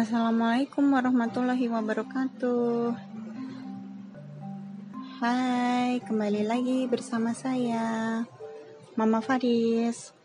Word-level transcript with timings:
Assalamualaikum 0.00 0.96
warahmatullahi 0.96 1.68
wabarakatuh. 1.68 2.96
Hai, 5.20 6.00
kembali 6.00 6.48
lagi 6.48 6.88
bersama 6.88 7.36
saya, 7.36 8.24
Mama 8.96 9.20
Faris. 9.20 10.16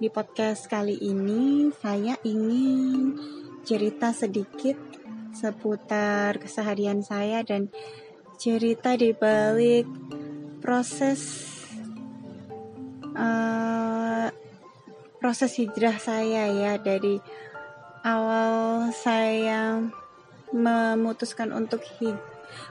Di 0.00 0.08
podcast 0.08 0.64
kali 0.72 0.96
ini, 0.96 1.68
saya 1.76 2.16
ingin 2.24 3.20
cerita 3.68 4.16
sedikit 4.16 4.80
seputar 5.36 6.40
keseharian 6.40 7.04
saya 7.04 7.44
dan 7.44 7.68
cerita 8.40 8.96
di 8.96 9.12
balik 9.12 9.84
proses 10.64 11.20
uh, 13.12 14.32
proses 15.20 15.52
hijrah 15.60 16.00
saya 16.00 16.48
ya 16.48 16.80
dari 16.80 17.20
awal 18.06 18.86
saya 18.94 19.82
memutuskan 20.54 21.50
untuk 21.50 21.82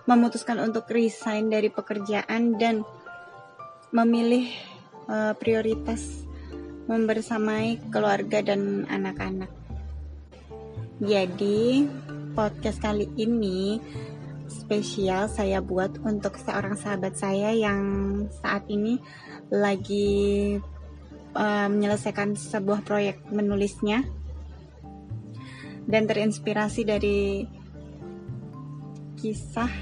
memutuskan 0.07 0.63
untuk 0.63 0.87
resign 0.87 1.51
dari 1.51 1.67
pekerjaan 1.67 2.55
dan 2.55 2.87
memilih 3.91 4.47
uh, 5.11 5.35
prioritas 5.35 6.23
membersamai 6.87 7.83
keluarga 7.91 8.39
dan 8.39 8.87
anak-anak. 8.87 9.51
Jadi, 11.03 11.83
podcast 12.31 12.79
kali 12.79 13.11
ini 13.19 13.83
spesial 14.47 15.27
saya 15.27 15.59
buat 15.59 15.99
untuk 16.07 16.39
seorang 16.39 16.79
sahabat 16.79 17.19
saya 17.19 17.51
yang 17.51 17.81
saat 18.39 18.63
ini 18.71 19.03
lagi 19.51 20.55
uh, 21.35 21.67
menyelesaikan 21.67 22.39
sebuah 22.39 22.87
proyek 22.87 23.19
menulisnya 23.35 24.07
dan 25.85 26.09
terinspirasi 26.09 26.81
dari 26.85 27.45
kisah 29.15 29.73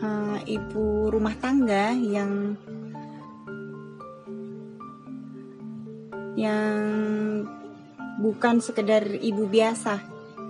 uh, 0.00 0.38
ibu 0.44 1.12
rumah 1.12 1.36
tangga 1.36 1.92
yang 1.96 2.56
yang 6.40 6.80
bukan 8.20 8.60
sekedar 8.64 9.04
ibu 9.20 9.44
biasa. 9.48 10.00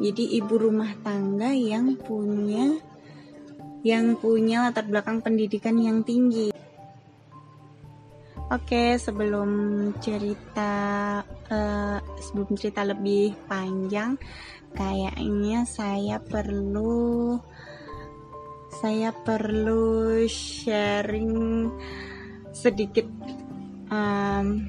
Jadi 0.00 0.38
ibu 0.40 0.54
rumah 0.56 0.96
tangga 1.04 1.52
yang 1.52 1.98
punya 1.98 2.78
yang 3.80 4.16
punya 4.16 4.68
latar 4.68 4.88
belakang 4.88 5.20
pendidikan 5.20 5.76
yang 5.76 6.04
tinggi. 6.04 6.52
Oke, 8.50 8.98
sebelum 8.98 9.50
cerita 10.02 10.74
uh, 11.22 11.98
sebelum 12.18 12.50
cerita 12.58 12.82
lebih 12.82 13.30
panjang, 13.46 14.18
kayaknya 14.74 15.62
saya 15.70 16.18
perlu 16.18 17.38
saya 18.74 19.14
perlu 19.14 20.18
sharing 20.26 21.70
sedikit 22.50 23.06
um, 23.86 24.66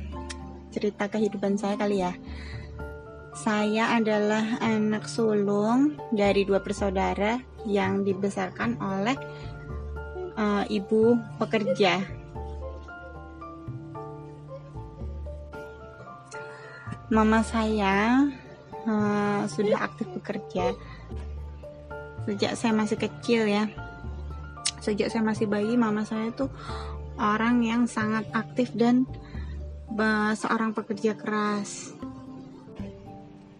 cerita 0.69 1.09
kehidupan 1.09 1.57
saya 1.57 1.73
kali 1.73 2.05
ya. 2.05 2.13
Saya 3.33 3.97
adalah 3.97 4.61
anak 4.61 5.09
sulung 5.09 5.97
dari 6.13 6.45
dua 6.45 6.61
bersaudara 6.61 7.41
yang 7.65 8.05
dibesarkan 8.05 8.77
oleh 8.77 9.17
uh, 10.37 10.69
ibu 10.69 11.17
pekerja 11.41 12.20
mama 17.11 17.43
saya 17.43 18.23
uh, 18.87 19.43
sudah 19.51 19.83
aktif 19.83 20.07
bekerja. 20.15 20.71
Sejak 22.23 22.55
saya 22.55 22.71
masih 22.71 22.95
kecil 22.95 23.51
ya. 23.51 23.67
Sejak 24.79 25.11
saya 25.11 25.21
masih 25.21 25.45
bayi 25.51 25.75
mama 25.75 26.07
saya 26.07 26.31
tuh 26.31 26.47
orang 27.19 27.61
yang 27.61 27.83
sangat 27.85 28.25
aktif 28.31 28.71
dan 28.73 29.03
seorang 30.39 30.71
pekerja 30.71 31.19
keras. 31.19 31.91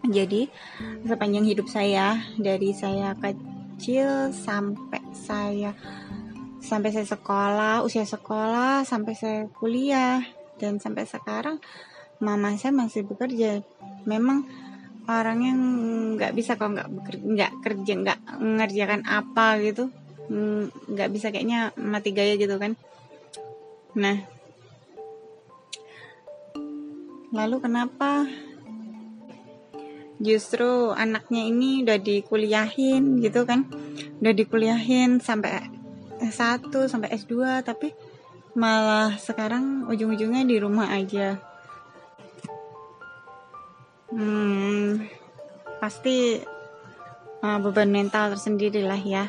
Jadi 0.02 0.48
sepanjang 1.04 1.44
hidup 1.44 1.68
saya 1.68 2.18
dari 2.40 2.72
saya 2.72 3.14
kecil 3.20 4.32
sampai 4.32 5.04
saya 5.12 5.76
sampai 6.62 6.90
saya 6.94 7.06
sekolah 7.06 7.84
usia 7.84 8.06
sekolah 8.06 8.86
sampai 8.86 9.14
saya 9.18 9.40
kuliah 9.50 10.22
dan 10.58 10.78
sampai 10.78 11.06
sekarang 11.06 11.58
mama 12.22 12.54
saya 12.54 12.70
masih 12.70 13.02
bekerja. 13.02 13.66
Memang 14.06 14.46
orang 15.10 15.38
yang 15.42 15.58
nggak 16.14 16.32
bisa 16.38 16.54
kalau 16.54 16.78
nggak 16.78 16.88
nggak 17.18 17.52
kerja 17.66 17.92
nggak 17.98 18.18
mengerjakan 18.38 19.02
apa 19.04 19.58
gitu. 19.58 19.90
Mm, 20.30 20.70
nggak 20.70 21.10
bisa 21.10 21.34
kayaknya 21.34 21.74
mati 21.74 22.14
gaya 22.14 22.38
gitu 22.38 22.54
kan. 22.56 22.78
Nah. 23.98 24.22
Lalu 27.32 27.56
kenapa 27.64 28.28
justru 30.22 30.94
anaknya 30.94 31.42
ini 31.48 31.82
udah 31.82 31.98
dikuliahin 31.98 33.18
gitu 33.18 33.42
kan? 33.42 33.66
Udah 34.22 34.32
dikuliahin 34.36 35.18
sampai 35.18 35.82
S1 36.22 36.70
sampai 36.86 37.10
S2 37.18 37.66
tapi 37.66 37.90
malah 38.54 39.16
sekarang 39.18 39.90
ujung-ujungnya 39.90 40.46
di 40.46 40.60
rumah 40.60 40.92
aja 40.92 41.51
hmm, 44.12 45.08
pasti 45.80 46.36
uh, 47.42 47.58
beban 47.58 47.90
mental 47.90 48.36
tersendiri 48.36 48.84
lah 48.84 49.00
ya. 49.00 49.26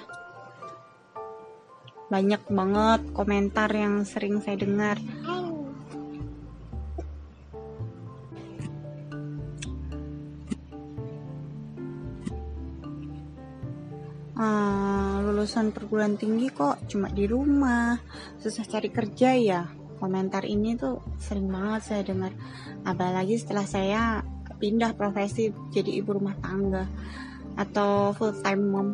Banyak 2.14 2.46
banget 2.52 3.02
komentar 3.16 3.74
yang 3.74 4.06
sering 4.06 4.38
saya 4.44 4.60
dengar. 4.62 5.02
Uh, 14.34 15.24
lulusan 15.26 15.72
perguruan 15.72 16.20
tinggi 16.20 16.54
kok 16.54 16.86
cuma 16.86 17.10
di 17.10 17.26
rumah. 17.26 17.98
Susah 18.38 18.68
cari 18.70 18.94
kerja 18.94 19.34
ya. 19.34 19.62
Komentar 19.98 20.44
ini 20.44 20.76
tuh 20.76 21.02
sering 21.18 21.50
banget 21.50 21.82
saya 21.82 22.02
dengar. 22.06 22.36
Apalagi 22.84 23.40
setelah 23.40 23.64
saya 23.66 24.22
pindah 24.64 24.96
profesi 24.96 25.52
jadi 25.76 26.00
ibu 26.00 26.16
rumah 26.16 26.40
tangga 26.40 26.88
atau 27.60 28.16
full 28.16 28.32
time 28.40 28.64
mom. 28.64 28.90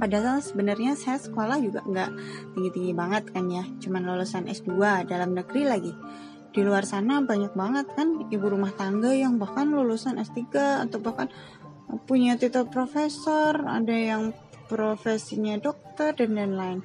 Padahal 0.00 0.40
sebenarnya 0.40 0.96
saya 0.96 1.20
sekolah 1.20 1.60
juga 1.60 1.84
nggak 1.84 2.10
tinggi-tinggi 2.56 2.96
banget 2.96 3.28
kan 3.36 3.52
ya 3.52 3.68
cuman 3.84 4.08
lulusan 4.08 4.48
S2 4.48 5.04
dalam 5.04 5.36
negeri 5.36 5.68
lagi. 5.68 5.92
Di 6.52 6.64
luar 6.64 6.88
sana 6.88 7.20
banyak 7.20 7.52
banget 7.52 7.92
kan 7.92 8.24
ibu 8.32 8.48
rumah 8.48 8.72
tangga 8.72 9.12
yang 9.12 9.36
bahkan 9.36 9.68
lulusan 9.68 10.16
S3 10.16 10.40
atau 10.88 10.98
bahkan 11.04 11.28
punya 12.08 12.40
titel 12.40 12.64
profesor 12.64 13.52
ada 13.68 13.92
yang 13.92 14.32
profesinya 14.72 15.60
dokter 15.60 16.16
dan 16.16 16.32
lain-lain. 16.32 16.80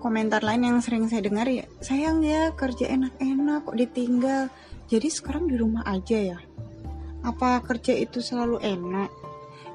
Komentar 0.00 0.40
lain 0.40 0.64
yang 0.64 0.78
sering 0.80 1.12
saya 1.12 1.20
dengar 1.20 1.44
ya 1.44 1.68
sayang 1.84 2.24
ya 2.24 2.56
kerja 2.56 2.88
enak-enak 2.88 3.68
kok 3.68 3.76
ditinggal 3.76 4.48
jadi 4.86 5.10
sekarang 5.10 5.50
di 5.50 5.58
rumah 5.58 5.82
aja 5.82 6.14
ya? 6.14 6.38
Apa 7.26 7.58
kerja 7.66 7.90
itu 7.90 8.22
selalu 8.22 8.62
enak? 8.62 9.10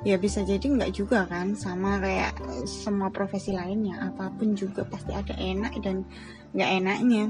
Ya 0.07 0.15
bisa 0.15 0.39
jadi 0.41 0.63
nggak 0.63 0.95
juga 0.95 1.27
kan 1.27 1.53
sama 1.53 1.99
kayak 1.99 2.39
semua 2.63 3.11
profesi 3.11 3.51
lainnya. 3.51 4.07
Apa 4.07 4.31
pun 4.31 4.55
juga 4.55 4.87
pasti 4.87 5.11
ada 5.11 5.35
enak 5.35 5.75
dan 5.83 6.07
nggak 6.55 6.71
enaknya. 6.79 7.23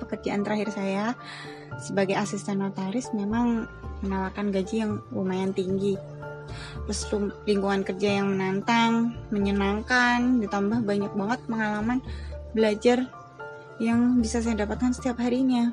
Pekerjaan 0.00 0.42
terakhir 0.48 0.72
saya 0.72 1.12
sebagai 1.76 2.16
asisten 2.16 2.64
notaris 2.64 3.12
memang 3.12 3.68
menawarkan 4.00 4.48
gaji 4.48 4.88
yang 4.88 5.04
lumayan 5.12 5.52
tinggi. 5.52 6.00
Terus 6.88 7.04
lingkungan 7.44 7.84
kerja 7.84 8.24
yang 8.24 8.32
menantang 8.32 9.12
menyenangkan 9.28 10.40
ditambah 10.40 10.88
banyak 10.88 11.12
banget 11.12 11.40
pengalaman 11.44 12.00
belajar 12.56 13.12
yang 13.76 14.24
bisa 14.24 14.40
saya 14.40 14.64
dapatkan 14.64 14.96
setiap 14.96 15.20
harinya 15.20 15.72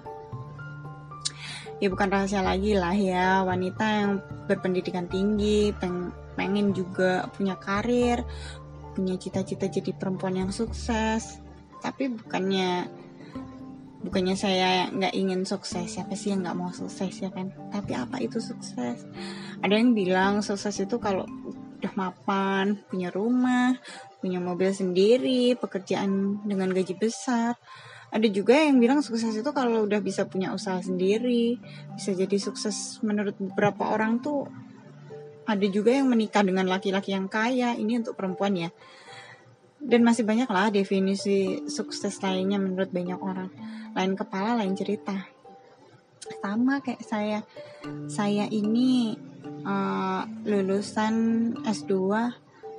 ya 1.80 1.88
bukan 1.88 2.12
rahasia 2.12 2.44
lagi 2.44 2.76
lah 2.76 2.96
ya. 2.96 3.44
Wanita 3.44 3.86
yang 3.88 4.12
berpendidikan 4.48 5.08
tinggi 5.08 5.72
peng 5.76 6.12
pengen 6.40 6.72
juga 6.72 7.28
punya 7.36 7.60
karir 7.60 8.24
punya 8.96 9.16
cita-cita 9.20 9.68
jadi 9.68 9.96
perempuan 9.96 10.36
yang 10.36 10.52
sukses. 10.52 11.40
Tapi 11.80 12.12
bukannya 12.12 12.88
bukannya 14.04 14.36
saya 14.36 14.92
nggak 14.92 15.16
ingin 15.16 15.48
sukses. 15.48 15.96
Siapa 15.96 16.16
sih 16.20 16.36
yang 16.36 16.44
nggak 16.44 16.58
mau 16.60 16.72
sukses 16.76 17.16
ya 17.24 17.32
kan? 17.32 17.52
Tapi 17.72 17.92
apa 17.96 18.20
itu 18.20 18.44
sukses? 18.44 19.08
Ada 19.64 19.74
yang 19.76 19.96
bilang 19.96 20.44
sukses 20.44 20.76
itu 20.84 21.00
kalau 21.00 21.24
udah 21.80 21.96
mapan 21.96 22.76
punya 22.92 23.08
rumah 23.08 23.72
punya 24.20 24.44
mobil 24.44 24.76
sendiri 24.76 25.56
pekerjaan 25.56 26.44
dengan 26.44 26.76
gaji 26.76 26.92
besar 27.00 27.56
ada 28.10 28.26
juga 28.26 28.58
yang 28.58 28.82
bilang 28.82 29.06
sukses 29.06 29.38
itu 29.38 29.52
kalau 29.54 29.86
udah 29.86 30.02
bisa 30.02 30.26
punya 30.26 30.50
usaha 30.50 30.82
sendiri 30.82 31.62
bisa 31.94 32.18
jadi 32.18 32.38
sukses 32.42 32.98
menurut 33.06 33.38
beberapa 33.38 33.94
orang 33.94 34.18
tuh. 34.18 34.50
Ada 35.50 35.66
juga 35.70 35.94
yang 35.94 36.10
menikah 36.10 36.46
dengan 36.46 36.70
laki-laki 36.70 37.14
yang 37.14 37.26
kaya 37.26 37.74
ini 37.74 38.02
untuk 38.02 38.14
perempuan 38.14 38.54
ya. 38.54 38.70
Dan 39.82 40.06
masih 40.06 40.22
banyak 40.22 40.50
lah 40.50 40.70
definisi 40.70 41.66
sukses 41.66 42.22
lainnya 42.22 42.62
menurut 42.62 42.90
banyak 42.94 43.18
orang. 43.18 43.50
Lain 43.98 44.14
kepala 44.14 44.58
lain 44.62 44.78
cerita. 44.78 45.26
Sama 46.42 46.86
kayak 46.86 47.02
saya 47.02 47.40
saya 48.06 48.46
ini 48.46 49.18
uh, 49.66 50.22
lulusan 50.46 51.14
S2 51.66 51.94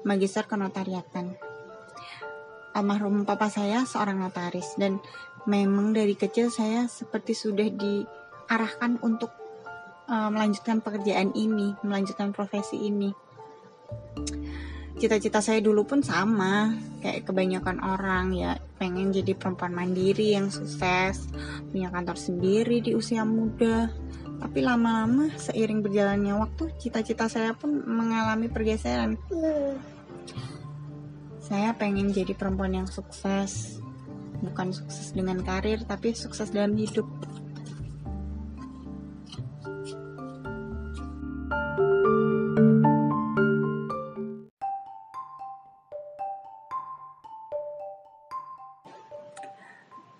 magister 0.06 0.46
kenotariatan 0.46 1.50
almarhum 2.75 3.26
papa 3.26 3.50
saya 3.50 3.82
seorang 3.82 4.22
notaris 4.22 4.78
dan 4.78 5.02
memang 5.49 5.96
dari 5.96 6.14
kecil 6.14 6.52
saya 6.52 6.87
seperti 6.87 7.32
sudah 7.34 7.69
diarahkan 7.70 9.00
untuk 9.02 9.32
uh, 10.11 10.28
melanjutkan 10.28 10.84
pekerjaan 10.84 11.32
ini, 11.32 11.75
melanjutkan 11.82 12.34
profesi 12.34 12.90
ini. 12.90 13.11
Cita-cita 15.00 15.40
saya 15.40 15.64
dulu 15.64 15.88
pun 15.88 16.05
sama, 16.05 16.76
kayak 17.00 17.25
kebanyakan 17.25 17.81
orang 17.81 18.37
ya 18.37 18.61
pengen 18.76 19.08
jadi 19.16 19.32
perempuan 19.32 19.73
mandiri 19.73 20.37
yang 20.37 20.52
sukses, 20.52 21.25
punya 21.73 21.88
kantor 21.88 22.20
sendiri 22.20 22.84
di 22.84 22.93
usia 22.93 23.25
muda. 23.25 23.88
Tapi 24.40 24.61
lama-lama 24.61 25.32
seiring 25.37 25.81
berjalannya 25.81 26.37
waktu, 26.37 26.73
cita-cita 26.76 27.32
saya 27.32 27.56
pun 27.56 27.81
mengalami 27.88 28.52
pergeseran 28.52 29.16
saya 31.50 31.75
pengen 31.75 32.14
jadi 32.14 32.31
perempuan 32.38 32.79
yang 32.79 32.87
sukses. 32.87 33.82
Bukan 34.38 34.70
sukses 34.70 35.11
dengan 35.11 35.43
karir 35.43 35.82
tapi 35.82 36.14
sukses 36.14 36.55
dalam 36.55 36.79
hidup. 36.79 37.11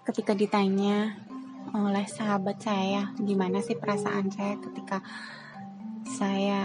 Ketika 0.03 0.35
ditanya 0.35 1.15
oleh 1.71 2.11
sahabat 2.11 2.59
saya 2.59 3.15
gimana 3.23 3.63
sih 3.63 3.79
perasaan 3.79 4.27
saya 4.35 4.59
ketika 4.59 4.99
saya 6.11 6.63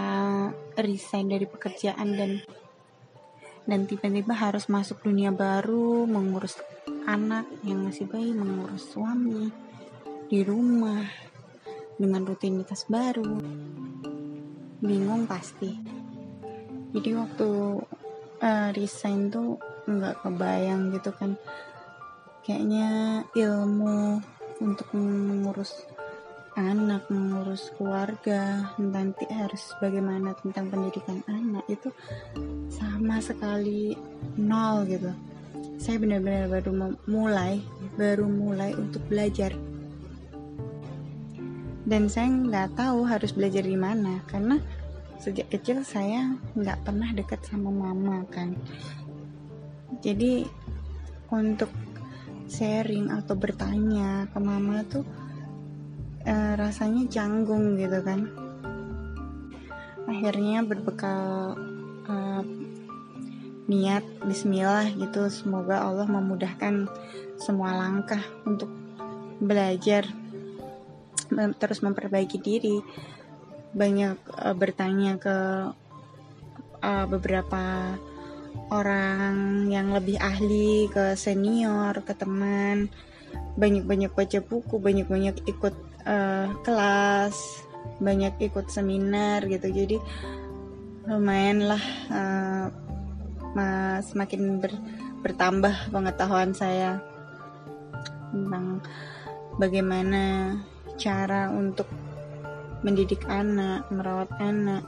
resign 0.74 1.30
dari 1.30 1.46
pekerjaan 1.46 2.18
dan 2.18 2.42
dan 3.66 3.84
tiba-tiba 3.84 4.32
harus 4.32 4.70
masuk 4.70 5.02
dunia 5.02 5.34
baru 5.34 6.06
mengurus 6.06 6.56
anak 7.06 7.46
yang 7.66 7.82
masih 7.82 8.06
bayi 8.06 8.30
mengurus 8.30 8.86
suami 8.94 9.50
di 10.30 10.42
rumah 10.46 11.02
dengan 11.98 12.22
rutinitas 12.22 12.86
baru. 12.86 13.42
Bingung 14.82 15.26
pasti. 15.26 15.74
Jadi 16.94 17.10
waktu 17.12 17.50
uh, 18.42 18.70
resign 18.72 19.28
tuh 19.34 19.58
nggak 19.86 20.22
kebayang 20.22 20.94
gitu 20.94 21.10
kan. 21.14 21.34
Kayaknya 22.46 22.88
ilmu 23.34 24.22
untuk 24.62 24.88
mengurus 24.94 25.74
anak 26.56 27.12
mengurus 27.12 27.68
keluarga 27.76 28.72
nanti 28.80 29.28
harus 29.28 29.76
bagaimana 29.76 30.32
tentang 30.40 30.72
pendidikan 30.72 31.20
anak 31.28 31.68
itu 31.68 31.92
sama 32.72 33.20
sekali 33.20 33.92
nol 34.40 34.88
gitu. 34.88 35.12
Saya 35.76 36.00
benar-benar 36.00 36.48
baru 36.48 36.96
mulai 37.04 37.60
baru 38.00 38.24
mulai 38.24 38.72
untuk 38.72 39.04
belajar. 39.04 39.52
Dan 41.86 42.08
saya 42.08 42.32
nggak 42.32 42.80
tahu 42.80 43.04
harus 43.04 43.36
belajar 43.36 43.62
di 43.62 43.76
mana 43.76 44.24
karena 44.24 44.56
sejak 45.20 45.52
kecil 45.52 45.84
saya 45.84 46.40
nggak 46.56 46.88
pernah 46.88 47.12
dekat 47.12 47.44
sama 47.44 47.68
mama 47.68 48.24
kan. 48.32 48.56
Jadi 50.00 50.48
untuk 51.28 51.68
sharing 52.48 53.12
atau 53.12 53.36
bertanya 53.36 54.24
ke 54.32 54.38
mama 54.40 54.80
tuh 54.88 55.04
uh, 56.26 56.52
rasanya 56.58 57.06
canggung 57.08 57.78
gitu 57.78 58.02
kan. 58.02 58.28
Akhirnya 60.06 60.62
berbekal 60.66 61.54
uh, 62.06 62.42
niat 63.66 64.04
Bismillah 64.22 64.90
gitu 64.94 65.26
semoga 65.30 65.82
Allah 65.82 66.06
memudahkan 66.06 66.86
semua 67.38 67.74
langkah 67.74 68.22
untuk 68.46 68.70
belajar 69.42 70.06
terus 71.58 71.82
memperbaiki 71.82 72.38
diri. 72.38 72.78
Banyak 73.74 74.16
uh, 74.46 74.54
bertanya 74.54 75.18
ke 75.18 75.36
uh, 76.80 77.06
beberapa 77.10 77.94
orang 78.70 79.66
yang 79.68 79.92
lebih 79.92 80.16
ahli 80.16 80.88
ke 80.88 81.18
senior 81.18 81.92
ke 82.06 82.14
teman. 82.14 82.88
Banyak-banyak 83.58 84.14
baca 84.14 84.38
buku 84.40 84.78
banyak-banyak 84.80 85.44
ikut 85.44 85.74
uh, 86.06 86.48
kelas 86.62 87.66
banyak 87.98 88.50
ikut 88.50 88.66
seminar 88.70 89.44
gitu 89.46 89.68
jadi 89.70 89.96
lumayan 91.06 91.70
lah 91.70 91.84
uh, 92.10 92.66
semakin 94.02 94.60
ber, 94.60 94.72
bertambah 95.24 95.90
pengetahuan 95.90 96.52
saya 96.52 97.00
tentang 98.32 98.84
bagaimana 99.56 100.52
cara 101.00 101.48
untuk 101.52 101.88
mendidik 102.84 103.24
anak, 103.26 103.88
merawat 103.88 104.28
anak, 104.38 104.84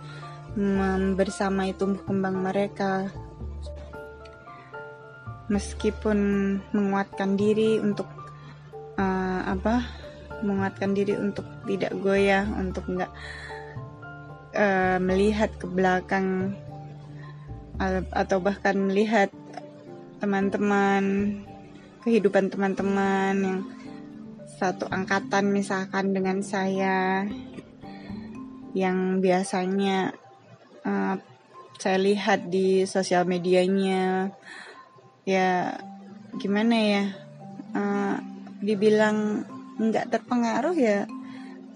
membersamai 0.55 1.73
tumbuh 1.75 2.03
kembang 2.05 2.44
mereka. 2.44 3.09
Meskipun 5.49 6.19
menguatkan 6.76 7.41
diri 7.41 7.81
untuk 7.81 8.05
uh, 9.00 9.41
apa 9.49 9.81
menguatkan 10.43 10.94
diri 10.94 11.19
untuk 11.19 11.44
tidak 11.67 11.93
goyah 11.99 12.46
untuk 12.56 12.87
nggak 12.87 13.12
uh, 14.55 14.99
melihat 15.02 15.50
ke 15.58 15.67
belakang 15.67 16.55
atau 18.11 18.43
bahkan 18.43 18.75
melihat 18.75 19.31
teman-teman 20.19 21.31
kehidupan 22.02 22.50
teman-teman 22.50 23.35
yang 23.38 23.61
satu 24.58 24.90
angkatan 24.90 25.55
misalkan 25.55 26.11
dengan 26.11 26.43
saya 26.43 27.22
yang 28.74 29.22
biasanya 29.22 30.10
uh, 30.82 31.15
saya 31.79 31.98
lihat 32.03 32.51
di 32.51 32.82
sosial 32.82 33.22
medianya 33.22 34.34
ya 35.22 35.79
gimana 36.34 36.74
ya 36.74 37.05
uh, 37.79 38.17
dibilang 38.58 39.46
nggak 39.79 40.11
terpengaruh 40.11 40.77
ya 40.77 41.06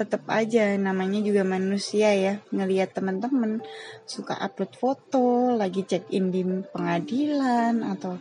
tetap 0.03 0.27
aja. 0.29 0.75
Namanya 0.75 1.21
juga 1.23 1.47
manusia 1.47 2.11
ya. 2.17 2.43
Ngelihat 2.51 2.97
teman-teman 2.97 3.63
suka 4.03 4.35
upload 4.35 4.73
foto 4.75 5.55
lagi 5.55 5.87
check 5.87 6.11
in 6.11 6.35
di 6.35 6.43
pengadilan 6.45 7.87
atau 7.87 8.19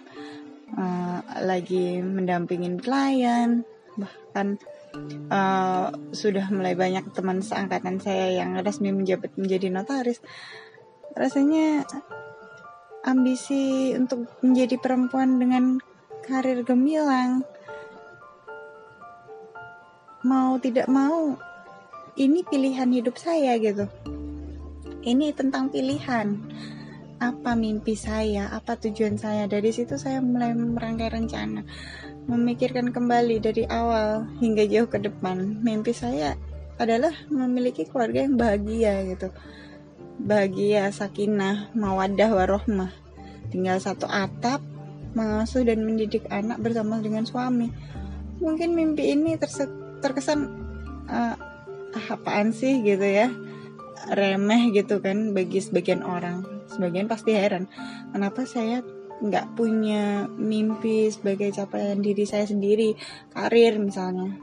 uh, 0.77 1.19
lagi 1.41 1.99
mendampingin 2.03 2.77
klien. 2.77 3.65
Bahkan 3.97 4.47
uh, 5.31 5.87
sudah 6.13 6.45
mulai 6.53 6.77
banyak 6.77 7.09
teman 7.15 7.41
seangkatan 7.41 7.97
saya 7.97 8.43
yang 8.43 8.59
resmi 8.61 8.93
menjabat 8.93 9.33
menjadi 9.39 9.73
notaris. 9.73 10.21
Rasanya 11.11 11.83
ambisi 13.01 13.91
untuk 13.97 14.29
menjadi 14.45 14.77
perempuan 14.77 15.41
dengan 15.41 15.81
karir 16.21 16.61
gemilang 16.61 17.41
mau 20.21 20.57
tidak 20.61 20.85
mau 20.85 21.35
ini 22.19 22.43
pilihan 22.43 22.91
hidup 22.91 23.15
saya 23.17 23.55
gitu. 23.57 23.87
Ini 25.01 25.33
tentang 25.33 25.73
pilihan. 25.73 26.37
Apa 27.21 27.57
mimpi 27.57 27.97
saya? 27.97 28.49
Apa 28.53 28.77
tujuan 28.77 29.17
saya? 29.17 29.49
Dari 29.49 29.73
situ 29.73 29.97
saya 29.97 30.21
mulai 30.21 30.53
merangkai 30.53 31.09
rencana. 31.09 31.65
Memikirkan 32.29 32.93
kembali 32.93 33.41
dari 33.41 33.63
awal 33.65 34.29
hingga 34.37 34.65
jauh 34.69 34.89
ke 34.89 35.01
depan. 35.01 35.61
Mimpi 35.65 35.93
saya 35.95 36.37
adalah 36.77 37.13
memiliki 37.29 37.85
keluarga 37.89 38.25
yang 38.25 38.37
bahagia 38.37 39.05
gitu. 39.09 39.33
Bahagia 40.21 40.93
sakinah 40.93 41.73
mawadah 41.73 42.29
warohmah. 42.29 42.93
Tinggal 43.49 43.81
satu 43.81 44.05
atap 44.05 44.61
mengasuh 45.17 45.65
dan 45.65 45.81
mendidik 45.81 46.29
anak 46.29 46.61
bersama 46.61 47.01
dengan 47.01 47.25
suami. 47.25 47.73
Mungkin 48.37 48.73
mimpi 48.73 49.13
ini 49.17 49.37
terse 49.37 49.80
terkesan 50.01 50.39
uh, 51.07 51.35
apaan 52.09 52.51
sih? 52.51 52.81
gitu 52.81 53.05
ya. 53.05 53.29
Remeh 54.11 54.73
gitu 54.73 54.97
kan 54.99 55.31
bagi 55.37 55.61
sebagian 55.61 56.01
orang. 56.01 56.41
Sebagian 56.71 57.05
pasti 57.05 57.35
heran 57.35 57.69
kenapa 58.15 58.47
saya 58.47 58.81
nggak 59.21 59.53
punya 59.53 60.25
mimpi 60.33 61.13
sebagai 61.13 61.53
capaian 61.53 62.01
diri 62.01 62.25
saya 62.25 62.49
sendiri 62.49 62.97
karir 63.29 63.77
misalnya? 63.77 64.33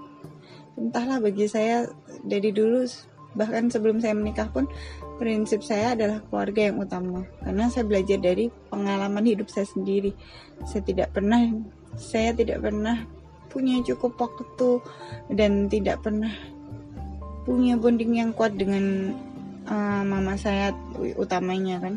Entahlah 0.78 1.18
bagi 1.18 1.50
saya 1.50 1.90
dari 2.22 2.54
dulu 2.54 2.86
bahkan 3.34 3.66
sebelum 3.68 3.98
saya 3.98 4.14
menikah 4.14 4.48
pun 4.50 4.70
prinsip 5.18 5.66
saya 5.66 5.98
adalah 5.98 6.22
keluarga 6.30 6.70
yang 6.70 6.78
utama. 6.78 7.26
Karena 7.42 7.66
saya 7.66 7.84
belajar 7.84 8.18
dari 8.22 8.46
pengalaman 8.70 9.26
hidup 9.26 9.50
saya 9.50 9.66
sendiri. 9.66 10.14
Saya 10.62 10.86
tidak 10.86 11.10
pernah 11.10 11.42
saya 11.98 12.30
tidak 12.30 12.62
pernah 12.62 13.17
punya 13.48 13.80
cukup 13.84 14.16
waktu 14.20 14.80
dan 15.32 15.66
tidak 15.72 16.04
pernah 16.04 16.32
punya 17.48 17.80
bonding 17.80 18.20
yang 18.20 18.30
kuat 18.36 18.60
dengan 18.60 19.16
uh, 19.64 20.02
mama 20.04 20.36
saya 20.36 20.76
utamanya 21.16 21.80
kan. 21.80 21.96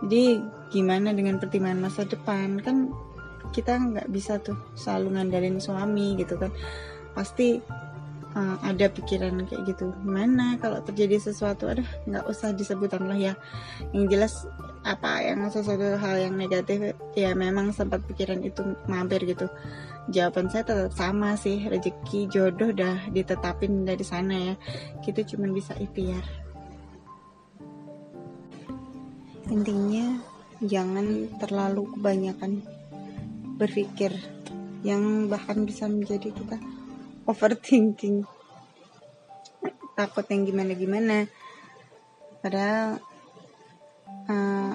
Jadi 0.00 0.40
gimana 0.72 1.12
dengan 1.12 1.36
pertimbangan 1.36 1.80
masa 1.84 2.08
depan? 2.08 2.56
Kan 2.64 2.88
kita 3.52 3.76
nggak 3.76 4.08
bisa 4.08 4.40
tuh 4.40 4.56
selalu 4.72 5.20
ngandelin 5.20 5.60
suami 5.60 6.16
gitu 6.16 6.40
kan. 6.40 6.48
Pasti 7.12 7.60
uh, 8.32 8.56
ada 8.64 8.88
pikiran 8.88 9.44
kayak 9.44 9.76
gitu. 9.76 9.92
Gimana 10.00 10.56
kalau 10.56 10.80
terjadi 10.80 11.20
sesuatu? 11.20 11.68
Ada 11.68 11.84
nggak 12.08 12.24
usah 12.32 12.56
disebutan 12.56 13.04
lah 13.04 13.18
ya. 13.20 13.34
Yang 13.92 14.04
jelas 14.08 14.34
apa 14.80 15.20
yang 15.20 15.44
sesuatu 15.52 16.00
hal 16.00 16.16
yang 16.16 16.34
negatif 16.40 16.96
ya 17.12 17.36
memang 17.36 17.68
sempat 17.76 18.00
pikiran 18.08 18.40
itu 18.40 18.64
mampir 18.88 19.20
gitu. 19.28 19.44
Jawaban 20.08 20.48
saya 20.48 20.64
tetap 20.64 20.96
sama 20.96 21.36
sih 21.36 21.68
rezeki 21.68 22.32
jodoh 22.32 22.72
udah 22.72 23.12
ditetapin 23.12 23.84
dari 23.84 24.00
sana 24.00 24.34
ya. 24.52 24.54
Kita 25.04 25.20
cuma 25.28 25.52
bisa 25.52 25.76
ikhtiar. 25.76 26.24
Intinya 29.52 30.16
jangan 30.64 31.28
terlalu 31.36 31.90
kebanyakan 31.98 32.64
berpikir 33.60 34.16
yang 34.80 35.28
bahkan 35.28 35.68
bisa 35.68 35.84
menjadi 35.84 36.32
kita 36.32 36.56
overthinking. 37.28 38.24
Takut 39.92 40.24
yang 40.32 40.48
gimana-gimana. 40.48 41.28
Padahal 42.40 43.04
uh, 44.30 44.72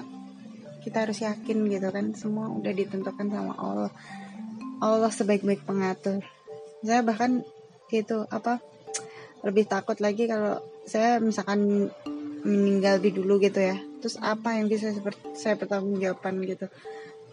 kita 0.84 1.08
harus 1.08 1.24
yakin 1.24 1.66
gitu 1.72 1.88
kan 1.90 2.14
semua 2.14 2.52
udah 2.52 2.70
ditentukan 2.76 3.32
sama 3.32 3.58
Allah. 3.58 3.92
Allah 4.84 5.10
sebaik-baik 5.10 5.64
pengatur. 5.64 6.22
Saya 6.84 7.02
bahkan 7.02 7.42
itu 7.90 8.28
apa 8.28 8.60
lebih 9.42 9.66
takut 9.66 9.96
lagi 10.04 10.28
kalau 10.28 10.60
saya 10.84 11.18
misalkan 11.24 11.90
meninggal 12.46 13.02
di 13.02 13.10
dulu 13.16 13.42
gitu 13.42 13.58
ya. 13.58 13.80
Terus 14.04 14.22
apa 14.22 14.60
yang 14.60 14.70
bisa 14.70 14.94
saya 15.34 15.56
pertanggungjawaban 15.58 16.46
gitu? 16.46 16.70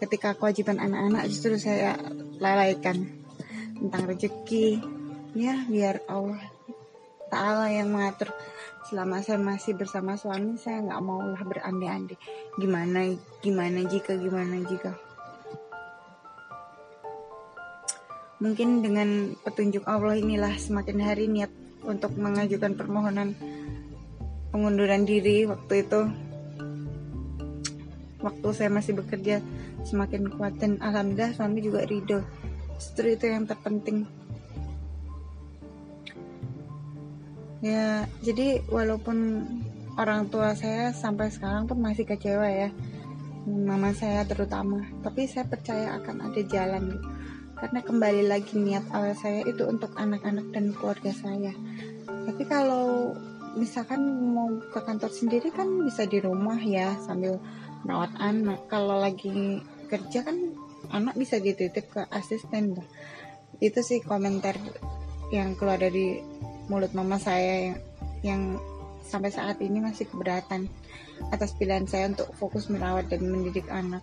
Ketika 0.01 0.33
kewajiban 0.33 0.81
anak-anak 0.81 1.29
justru 1.29 1.59
saya 1.59 1.99
lalaikan. 2.41 3.21
Tentang 3.77 4.07
rezeki 4.07 4.79
ya 5.35 5.65
biar 5.67 6.01
Allah 6.07 6.52
Ta'ala 7.33 7.65
yang 7.73 7.89
mengatur. 7.89 8.29
Selama 8.85 9.25
saya 9.25 9.41
masih 9.41 9.73
bersama 9.73 10.13
suami 10.13 10.53
saya 10.61 10.85
nggak 10.85 11.01
mau 11.01 11.17
lah 11.25 11.41
berandai-andai. 11.41 12.13
Gimana 12.61 13.09
gimana 13.41 13.81
jika 13.89 14.13
gimana 14.13 14.61
jika? 14.69 14.93
Mungkin 18.37 18.85
dengan 18.85 19.33
petunjuk 19.41 19.81
Allah 19.89 20.13
inilah 20.13 20.53
semakin 20.61 20.97
hari 21.01 21.25
niat 21.25 21.49
untuk 21.81 22.13
mengajukan 22.21 22.77
permohonan 22.77 23.33
pengunduran 24.53 25.09
diri 25.09 25.49
waktu 25.49 25.89
itu. 25.89 26.01
Waktu 28.21 28.47
saya 28.53 28.69
masih 28.69 28.93
bekerja 28.93 29.41
semakin 29.89 30.29
kuat 30.37 30.61
dan 30.61 30.77
alhamdulillah 30.77 31.33
suami 31.33 31.65
juga 31.65 31.81
ridho. 31.89 32.21
Justru 32.77 33.17
itu 33.17 33.25
yang 33.25 33.49
terpenting 33.49 34.05
ya 37.63 38.05
jadi 38.19 38.59
walaupun 38.67 39.47
orang 39.95 40.27
tua 40.27 40.51
saya 40.53 40.91
sampai 40.91 41.31
sekarang 41.31 41.63
pun 41.63 41.79
masih 41.79 42.03
kecewa 42.03 42.45
ya 42.51 42.69
mama 43.47 43.91
saya 43.95 44.23
terutama. 44.27 44.83
Tapi 45.03 45.27
saya 45.27 45.47
percaya 45.47 45.99
akan 45.99 46.31
ada 46.31 46.41
jalan. 46.47 46.83
Gitu 46.91 47.23
karena 47.63 47.79
kembali 47.79 48.27
lagi 48.27 48.59
niat 48.59 48.91
awal 48.91 49.15
saya 49.15 49.39
itu 49.47 49.63
untuk 49.63 49.95
anak-anak 49.95 50.51
dan 50.51 50.75
keluarga 50.75 51.15
saya. 51.15 51.55
Tapi 52.03 52.43
kalau 52.43 53.15
misalkan 53.55 54.03
mau 54.35 54.51
ke 54.67 54.83
kantor 54.83 55.07
sendiri 55.07 55.47
kan 55.47 55.71
bisa 55.87 56.03
di 56.03 56.19
rumah 56.19 56.59
ya 56.59 56.91
sambil 57.07 57.39
merawat 57.87 58.11
anak. 58.19 58.67
Kalau 58.67 58.99
lagi 58.99 59.63
kerja 59.87 60.27
kan 60.27 60.35
anak 60.91 61.15
bisa 61.15 61.39
dititip 61.39 61.87
ke 61.87 62.03
asisten. 62.11 62.75
Itu 63.63 63.79
sih 63.79 64.03
komentar 64.03 64.59
yang 65.31 65.55
keluar 65.55 65.79
dari 65.79 66.19
mulut 66.73 66.89
mama 66.97 67.21
saya 67.21 67.69
yang, 67.69 67.77
yang 68.25 68.41
sampai 69.05 69.29
saat 69.29 69.61
ini 69.61 69.77
masih 69.77 70.09
keberatan 70.09 70.65
atas 71.29 71.53
pilihan 71.53 71.85
saya 71.85 72.09
untuk 72.09 72.33
fokus 72.33 72.65
merawat 72.65 73.13
dan 73.13 73.29
mendidik 73.29 73.69
anak 73.69 74.01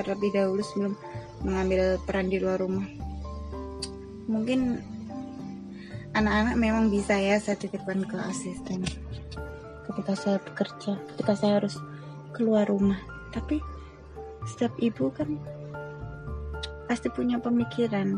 terlebih 0.00 0.32
dahulu 0.32 0.64
sebelum 0.64 0.96
mengambil 1.44 2.00
peran 2.08 2.32
di 2.32 2.40
luar 2.40 2.64
rumah. 2.64 2.88
Mungkin 4.32 4.80
anak-anak 6.16 6.56
memang 6.56 6.88
bisa 6.88 7.20
ya 7.20 7.36
saya 7.36 7.60
titipkan 7.60 8.08
ke 8.08 8.16
asisten 8.16 8.80
ketika 9.84 10.16
saya 10.16 10.38
bekerja 10.40 10.96
ketika 11.12 11.32
saya 11.36 11.52
harus 11.60 11.76
keluar 12.32 12.64
rumah. 12.64 12.96
Tapi 13.36 13.60
setiap 14.48 14.72
ibu 14.80 15.12
kan 15.12 15.36
pasti 16.88 17.12
punya 17.12 17.36
pemikiran 17.36 18.16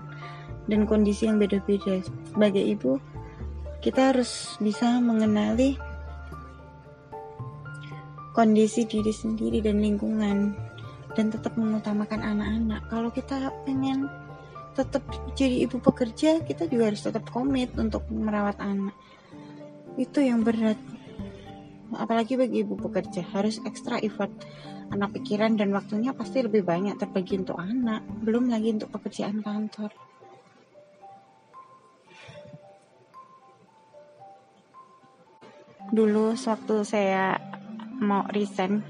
dan 0.70 0.86
kondisi 0.86 1.26
yang 1.26 1.42
beda-beda. 1.42 1.98
Sebagai 2.30 2.62
ibu 2.62 3.02
kita 3.78 4.10
harus 4.10 4.58
bisa 4.58 4.98
mengenali 4.98 5.78
kondisi 8.34 8.86
diri 8.86 9.14
sendiri 9.14 9.62
dan 9.62 9.78
lingkungan 9.78 10.54
dan 11.14 11.26
tetap 11.30 11.54
mengutamakan 11.54 12.22
anak-anak. 12.22 12.82
Kalau 12.90 13.10
kita 13.14 13.50
pengen 13.66 14.06
tetap 14.74 15.02
jadi 15.34 15.66
ibu 15.66 15.82
pekerja 15.82 16.42
kita 16.46 16.70
juga 16.70 16.94
harus 16.94 17.02
tetap 17.02 17.26
komit 17.30 17.74
untuk 17.78 18.06
merawat 18.10 18.58
anak. 18.62 18.94
Itu 19.98 20.22
yang 20.22 20.42
berat. 20.42 20.78
Apalagi 21.94 22.38
bagi 22.38 22.62
ibu 22.62 22.78
pekerja 22.78 23.26
harus 23.34 23.62
ekstra 23.62 23.98
effort. 24.02 24.30
Anak 24.88 25.18
pikiran 25.20 25.54
dan 25.54 25.70
waktunya 25.70 26.16
pasti 26.16 26.40
lebih 26.40 26.64
banyak 26.64 26.96
terbagi 26.96 27.36
untuk 27.42 27.60
anak 27.60 28.00
belum 28.24 28.48
lagi 28.48 28.72
untuk 28.72 28.88
pekerjaan 28.88 29.44
kantor 29.44 29.92
dulu 35.88 36.36
sewaktu 36.36 36.84
saya 36.84 37.40
mau 37.98 38.24
resign 38.28 38.84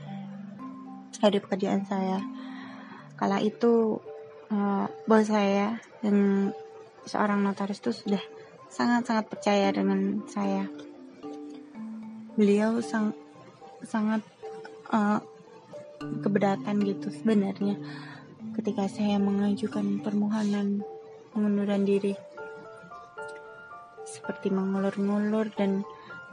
dari 1.18 1.38
pekerjaan 1.38 1.86
saya. 1.86 2.18
Kala 3.18 3.42
itu 3.42 3.98
uh, 4.50 4.86
bos 5.06 5.26
saya 5.26 5.78
dan 6.02 6.50
seorang 7.06 7.42
notaris 7.42 7.82
itu 7.82 7.90
sudah 7.90 8.22
sangat-sangat 8.70 9.26
percaya 9.26 9.72
dengan 9.74 10.22
saya. 10.30 10.66
Beliau 12.38 12.78
sang, 12.78 13.14
sangat 13.82 14.22
uh, 14.94 15.18
keberatan 15.98 16.78
gitu 16.86 17.10
sebenarnya 17.10 17.74
ketika 18.54 18.86
saya 18.86 19.18
mengajukan 19.18 20.02
permohonan 20.02 20.82
pengunduran 21.34 21.82
diri. 21.82 22.14
Seperti 24.08 24.50
mengulur-ngulur 24.50 25.52
dan 25.54 25.82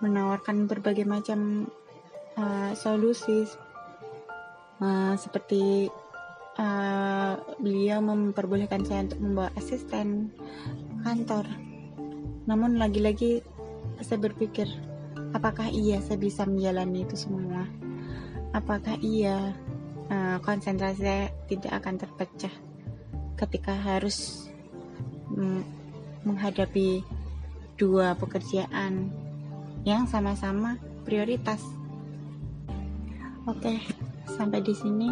menawarkan 0.04 0.68
berbagai 0.68 1.08
macam 1.08 1.70
uh, 2.36 2.72
solusi. 2.76 3.48
Uh, 4.76 5.16
seperti 5.16 5.88
uh, 6.60 7.40
beliau 7.64 8.04
memperbolehkan 8.04 8.84
saya 8.84 9.08
untuk 9.08 9.20
membawa 9.24 9.50
asisten 9.56 10.36
kantor. 11.04 11.48
Namun 12.44 12.76
lagi-lagi 12.76 13.40
saya 14.04 14.20
berpikir 14.20 14.68
apakah 15.32 15.72
iya 15.72 16.04
saya 16.04 16.20
bisa 16.20 16.44
menjalani 16.44 17.08
itu 17.08 17.16
semua? 17.16 17.64
Apakah 18.52 19.00
iya 19.00 19.56
uh, 20.12 20.38
konsentrasi 20.44 21.00
saya 21.00 21.26
tidak 21.48 21.72
akan 21.84 21.96
terpecah 22.00 22.56
ketika 23.36 23.76
harus 23.76 24.48
mm, 25.32 25.64
menghadapi 26.24 27.04
dua 27.76 28.16
pekerjaan 28.16 29.12
yang 29.86 30.10
sama-sama 30.10 30.82
prioritas. 31.06 31.62
Oke, 33.46 33.78
sampai 34.26 34.60
di 34.66 34.74
sini 34.74 35.10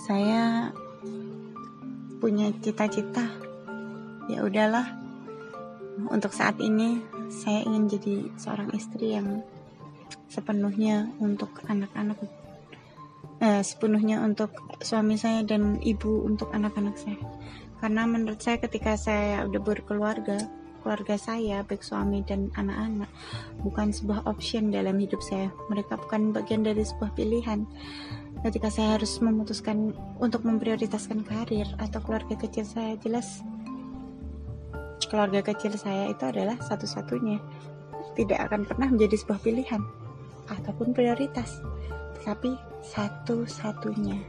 saya 0.00 0.72
punya 2.16 2.48
cita-cita. 2.64 3.28
Ya 4.32 4.40
udahlah. 4.40 4.96
Untuk 6.08 6.32
saat 6.32 6.56
ini 6.64 7.04
saya 7.28 7.60
ingin 7.68 7.84
jadi 7.92 8.14
seorang 8.40 8.72
istri 8.72 9.12
yang 9.12 9.44
sepenuhnya 10.32 11.12
untuk 11.20 11.60
anak-anak 11.68 12.16
eh, 13.42 13.60
sepenuhnya 13.60 14.22
untuk 14.22 14.54
suami 14.80 15.18
saya 15.18 15.42
dan 15.42 15.82
ibu 15.82 16.24
untuk 16.24 16.52
anak-anak 16.54 16.96
saya 16.96 17.18
karena 17.78 18.06
menurut 18.06 18.38
saya 18.42 18.58
ketika 18.58 18.98
saya 18.98 19.46
udah 19.46 19.62
berkeluarga 19.62 20.38
keluarga 20.80 21.18
saya 21.18 21.62
baik 21.66 21.82
suami 21.82 22.22
dan 22.22 22.48
anak-anak 22.54 23.10
bukan 23.62 23.90
sebuah 23.90 24.24
option 24.26 24.70
dalam 24.70 24.98
hidup 24.98 25.20
saya. 25.20 25.50
Mereka 25.70 25.98
bukan 25.98 26.32
bagian 26.32 26.62
dari 26.64 26.82
sebuah 26.86 27.12
pilihan. 27.14 27.68
Ketika 28.42 28.70
saya 28.70 28.98
harus 28.98 29.18
memutuskan 29.18 29.92
untuk 30.22 30.46
memprioritaskan 30.46 31.26
karir 31.26 31.66
atau 31.82 31.98
keluarga 32.02 32.38
kecil 32.38 32.62
saya 32.62 32.94
jelas 33.02 33.42
keluarga 35.08 35.40
kecil 35.40 35.72
saya 35.74 36.12
itu 36.12 36.22
adalah 36.22 36.60
satu-satunya. 36.60 37.40
Tidak 38.14 38.38
akan 38.38 38.68
pernah 38.68 38.92
menjadi 38.92 39.16
sebuah 39.16 39.40
pilihan 39.40 39.80
ataupun 40.52 40.92
prioritas 40.92 41.64
tapi 42.22 42.52
satu-satunya. 42.84 44.20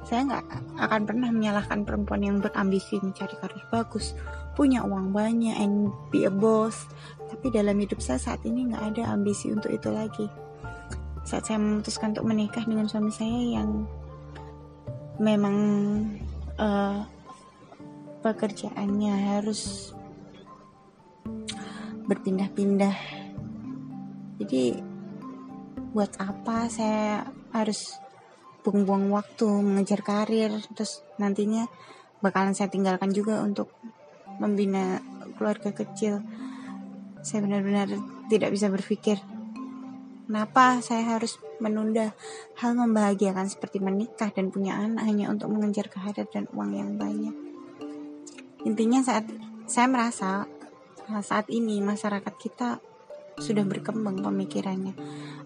Saya 0.00 0.24
nggak 0.24 0.44
akan 0.80 1.02
pernah 1.04 1.28
menyalahkan 1.28 1.84
perempuan 1.84 2.24
yang 2.24 2.40
berambisi 2.40 2.96
mencari 3.04 3.36
karir 3.36 3.64
bagus 3.68 4.16
punya 4.58 4.82
uang 4.82 5.14
banyak 5.14 5.54
and 5.56 5.90
be 6.10 6.26
a 6.26 6.32
boss. 6.32 6.90
Tapi 7.30 7.50
dalam 7.54 7.78
hidup 7.78 8.02
saya 8.02 8.18
saat 8.18 8.42
ini 8.42 8.70
nggak 8.70 8.94
ada 8.94 9.14
ambisi 9.14 9.50
untuk 9.50 9.70
itu 9.70 9.88
lagi. 9.90 10.26
Saat 11.22 11.46
saya 11.46 11.58
memutuskan 11.62 12.16
untuk 12.16 12.26
menikah 12.26 12.64
dengan 12.66 12.90
suami 12.90 13.12
saya 13.14 13.60
yang 13.60 13.86
memang 15.20 15.56
uh, 16.58 17.06
pekerjaannya 18.20 19.14
harus 19.38 19.92
berpindah-pindah. 22.10 22.96
Jadi 24.42 24.82
buat 25.94 26.10
apa 26.18 26.66
saya 26.66 27.26
harus 27.50 27.98
buang-buang 28.62 29.10
waktu 29.10 29.48
mengejar 29.64 30.04
karir 30.04 30.52
terus 30.76 31.00
nantinya 31.16 31.66
bakalan 32.20 32.52
saya 32.52 32.68
tinggalkan 32.68 33.10
juga 33.10 33.40
untuk 33.40 33.72
membina 34.40 35.04
keluarga 35.36 35.70
kecil 35.70 36.24
saya 37.20 37.44
benar-benar 37.44 37.92
tidak 38.32 38.50
bisa 38.50 38.72
berpikir 38.72 39.20
kenapa 40.24 40.80
saya 40.80 41.20
harus 41.20 41.36
menunda 41.60 42.16
hal 42.56 42.72
membahagiakan 42.72 43.46
seperti 43.46 43.84
menikah 43.84 44.32
dan 44.32 44.48
punya 44.48 44.80
anak 44.80 45.04
hanya 45.04 45.28
untuk 45.28 45.52
mengejar 45.52 45.92
karir 45.92 46.24
dan 46.32 46.48
uang 46.56 46.72
yang 46.72 46.96
banyak 46.96 47.36
intinya 48.64 49.04
saat 49.04 49.28
saya 49.68 49.86
merasa 49.86 50.48
saat 51.18 51.50
ini 51.50 51.82
masyarakat 51.82 52.34
kita 52.38 52.78
sudah 53.40 53.64
berkembang 53.66 54.20
pemikirannya. 54.20 54.94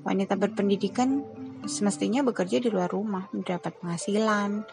Wanita 0.04 0.36
berpendidikan 0.36 1.24
semestinya 1.64 2.20
bekerja 2.20 2.60
di 2.60 2.68
luar 2.68 2.92
rumah, 2.92 3.30
mendapat 3.32 3.72
penghasilan, 3.80 4.66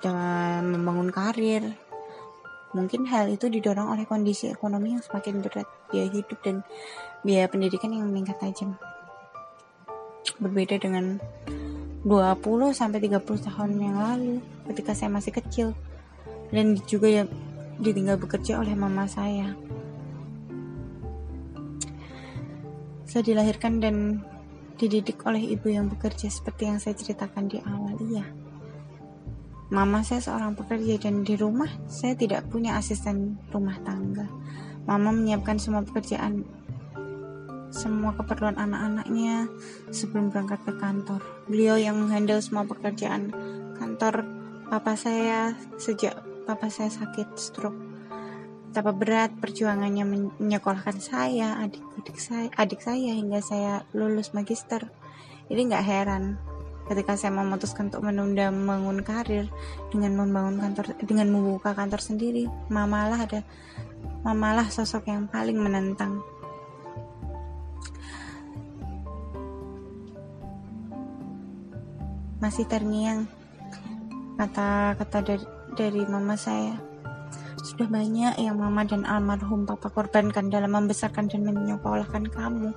dan 0.00 0.60
membangun 0.72 1.12
karir. 1.12 1.76
Mungkin 2.76 3.08
hal 3.08 3.32
itu 3.32 3.48
didorong 3.48 3.96
oleh 3.96 4.04
kondisi 4.04 4.52
ekonomi 4.52 4.92
yang 4.92 5.00
semakin 5.00 5.40
berat, 5.40 5.64
biaya 5.88 6.12
hidup 6.12 6.38
dan 6.44 6.60
biaya 7.24 7.48
pendidikan 7.48 7.92
yang 7.96 8.12
meningkat 8.12 8.36
tajam. 8.36 8.76
Berbeda 10.36 10.76
dengan 10.76 11.16
20 12.04 12.76
sampai 12.76 13.00
30 13.00 13.24
tahun 13.24 13.70
yang 13.80 13.96
lalu 13.96 14.44
ketika 14.68 14.92
saya 14.92 15.10
masih 15.10 15.32
kecil 15.32 15.72
dan 16.52 16.76
juga 16.84 17.08
ya 17.08 17.24
ditinggal 17.80 18.20
bekerja 18.20 18.60
oleh 18.60 18.76
mama 18.76 19.08
saya. 19.08 19.56
Saya 23.08 23.24
dilahirkan 23.24 23.80
dan 23.80 24.20
dididik 24.76 25.24
oleh 25.24 25.42
ibu 25.56 25.72
yang 25.72 25.88
bekerja 25.88 26.28
seperti 26.28 26.68
yang 26.68 26.78
saya 26.78 26.94
ceritakan 26.94 27.50
di 27.50 27.58
awal, 27.64 27.96
iya. 28.12 28.24
Mama 29.68 30.00
saya 30.00 30.24
seorang 30.24 30.56
pekerja 30.56 30.96
dan 30.96 31.28
di 31.28 31.36
rumah 31.36 31.68
saya 31.84 32.16
tidak 32.16 32.48
punya 32.48 32.80
asisten 32.80 33.36
rumah 33.52 33.76
tangga. 33.84 34.24
Mama 34.88 35.12
menyiapkan 35.12 35.60
semua 35.60 35.84
pekerjaan 35.84 36.48
semua 37.68 38.16
keperluan 38.16 38.56
anak-anaknya 38.56 39.44
sebelum 39.92 40.32
berangkat 40.32 40.64
ke 40.64 40.72
kantor. 40.80 41.20
Beliau 41.44 41.76
yang 41.76 42.00
menghandle 42.00 42.40
semua 42.40 42.64
pekerjaan 42.64 43.28
kantor 43.76 44.24
papa 44.72 44.96
saya 44.96 45.52
sejak 45.76 46.16
papa 46.48 46.72
saya 46.72 46.88
sakit 46.88 47.36
stroke 47.36 47.88
betapa 48.68 48.92
berat 48.92 49.32
perjuangannya 49.40 50.04
menyekolahkan 50.36 51.00
saya, 51.00 51.56
adik-adik 51.64 52.20
saya, 52.20 52.46
adik 52.54 52.84
saya 52.84 53.16
hingga 53.16 53.40
saya 53.40 53.82
lulus 53.96 54.36
magister. 54.36 54.92
Jadi 55.48 55.60
nggak 55.72 55.86
heran 55.88 56.36
ketika 56.88 57.14
saya 57.14 57.36
memutuskan 57.36 57.92
untuk 57.92 58.02
menunda 58.02 58.48
membangun 58.48 59.04
karir 59.04 59.46
dengan 59.92 60.16
membangun 60.16 60.56
kantor 60.56 60.96
dengan 61.04 61.28
membuka 61.28 61.76
kantor 61.76 62.00
sendiri, 62.00 62.48
mamalah 62.72 63.28
ada 63.28 63.40
mamalah 64.24 64.66
sosok 64.72 65.06
yang 65.12 65.28
paling 65.28 65.60
menentang. 65.60 66.24
Masih 72.38 72.64
terngiang 72.70 73.28
kata-kata 74.38 75.18
dari, 75.26 75.46
dari 75.74 76.02
mama 76.06 76.38
saya 76.38 76.88
sudah 77.68 77.90
banyak 77.90 78.38
yang 78.40 78.56
mama 78.56 78.86
dan 78.86 79.04
almarhum 79.04 79.68
papa 79.68 79.92
korbankan 79.92 80.48
dalam 80.48 80.72
membesarkan 80.72 81.28
dan 81.28 81.44
menyekolahkan 81.44 82.30
kamu. 82.30 82.72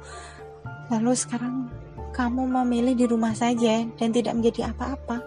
Lalu 0.91 1.12
sekarang 1.15 1.71
kamu 2.12 2.43
memilih 2.43 2.93
di 2.93 3.06
rumah 3.08 3.32
saja 3.32 3.88
dan 3.95 4.10
tidak 4.12 4.36
menjadi 4.36 4.76
apa-apa. 4.76 5.24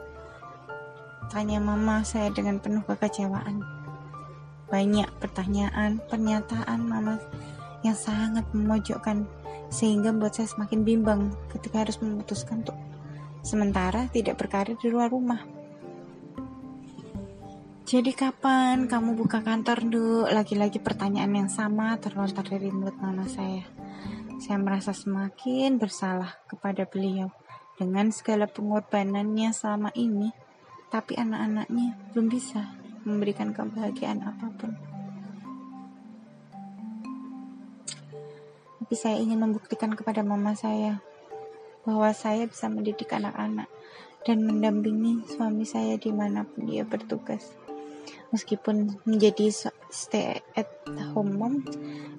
Tanya 1.32 1.58
mama 1.58 2.04
saya 2.04 2.28
dengan 2.30 2.60
penuh 2.60 2.84
kekecewaan. 2.84 3.64
Banyak 4.68 5.08
pertanyaan, 5.18 5.98
pernyataan 6.06 6.80
mama 6.84 7.16
yang 7.80 7.96
sangat 7.96 8.44
memojokkan 8.52 9.24
sehingga 9.72 10.12
membuat 10.12 10.36
saya 10.38 10.48
semakin 10.52 10.84
bimbang 10.84 11.32
ketika 11.50 11.82
harus 11.82 11.98
memutuskan 11.98 12.62
untuk 12.62 12.76
sementara 13.40 14.06
tidak 14.12 14.38
berkarir 14.40 14.76
di 14.78 14.88
luar 14.92 15.08
rumah. 15.08 15.40
Jadi 17.84 18.16
kapan 18.16 18.88
kamu 18.88 19.12
buka 19.12 19.44
kantor, 19.44 19.78
Duk? 19.92 20.26
Lagi-lagi 20.32 20.80
pertanyaan 20.80 21.44
yang 21.44 21.50
sama 21.52 22.00
terlontar 22.00 22.40
dari 22.40 22.72
mulut 22.72 22.96
mama 22.96 23.28
saya. 23.28 23.83
Saya 24.44 24.60
merasa 24.60 24.92
semakin 24.92 25.80
bersalah 25.80 26.36
kepada 26.44 26.84
beliau 26.84 27.32
dengan 27.80 28.12
segala 28.12 28.44
pengorbanannya 28.44 29.48
selama 29.56 29.88
ini, 29.96 30.36
tapi 30.92 31.16
anak-anaknya 31.16 31.96
belum 32.12 32.28
bisa 32.28 32.76
memberikan 33.08 33.56
kebahagiaan 33.56 34.20
apa 34.20 34.52
pun. 34.52 34.76
Tapi 38.84 38.94
saya 39.00 39.16
ingin 39.16 39.40
membuktikan 39.40 39.96
kepada 39.96 40.20
mama 40.20 40.52
saya 40.52 41.00
bahwa 41.88 42.12
saya 42.12 42.44
bisa 42.44 42.68
mendidik 42.68 43.16
anak-anak 43.16 43.72
dan 44.28 44.44
mendampingi 44.44 45.24
suami 45.24 45.64
saya 45.64 45.96
di 45.96 46.12
mana 46.12 46.44
pun 46.44 46.68
dia 46.68 46.84
bertugas. 46.84 47.48
Meskipun 48.28 49.00
menjadi 49.08 49.72
stay 49.88 50.44
at 50.52 50.68
home 51.16 51.32
mom, 51.32 51.64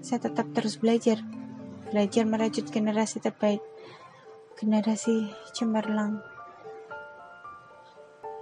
saya 0.02 0.26
tetap 0.26 0.50
terus 0.58 0.82
belajar. 0.82 1.22
Belajar 1.90 2.26
merajut 2.26 2.66
generasi 2.70 3.22
terbaik, 3.22 3.62
generasi 4.58 5.30
cemerlang. 5.54 6.22